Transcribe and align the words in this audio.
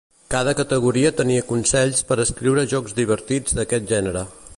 Cada 0.35 0.53
categoria 0.59 1.11
tenia 1.19 1.43
consells 1.51 2.01
per 2.11 2.17
escriure 2.25 2.65
jocs 2.73 2.99
divertits 3.01 3.59
d'aquest 3.59 3.87
gènere. 3.93 4.25